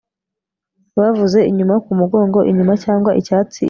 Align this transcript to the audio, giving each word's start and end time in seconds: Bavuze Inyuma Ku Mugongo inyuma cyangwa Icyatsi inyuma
Bavuze 0.99 1.39
Inyuma 1.49 1.75
Ku 1.83 1.91
Mugongo 1.99 2.39
inyuma 2.51 2.73
cyangwa 2.83 3.11
Icyatsi 3.19 3.49
inyuma 3.55 3.59